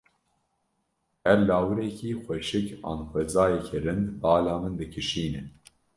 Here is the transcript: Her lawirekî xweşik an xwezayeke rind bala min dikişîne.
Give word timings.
Her 1.25 1.37
lawirekî 1.49 2.11
xweşik 2.23 2.67
an 2.89 2.99
xwezayeke 3.09 3.79
rind 3.85 4.05
bala 4.21 4.55
min 4.61 4.73
dikişîne. 4.79 5.41